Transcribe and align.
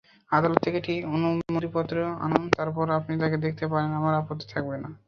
আদালত 0.31 0.59
থেকে 0.61 0.77
একটি 0.81 0.95
অনুমতিপত্র 1.13 1.95
আনুন 2.25 2.43
তারপর 2.57 2.85
আপনি 2.97 3.13
তাকে 3.21 3.37
দেখতে 3.45 3.65
পারেন 3.71 3.91
আমার 3.99 4.13
আপত্তি 4.21 4.45
থাকবে 4.53 4.75
না। 4.77 4.89